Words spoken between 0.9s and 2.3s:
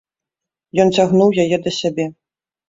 цягнуў яе да сябе.